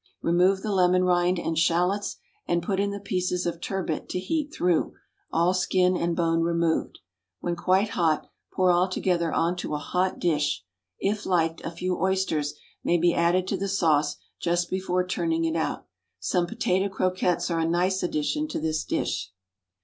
[0.23, 2.17] Remove the lemon rind and shallots,
[2.47, 4.93] and put in the pieces of turbot to heat through,
[5.31, 6.97] all skin and bone removed.
[7.39, 10.63] When quite hot, pour all together on to a hot dish;
[10.97, 15.55] if liked, a few oysters may be added to the sauce just before turning it
[15.55, 15.85] out.
[16.19, 19.31] Some potato croquettes are a nice addition to this dish.